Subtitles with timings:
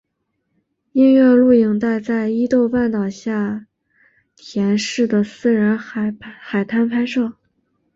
[0.93, 3.67] 音乐录影带在伊豆半岛下
[4.35, 6.11] 田市的私人海
[6.67, 7.33] 滩拍摄。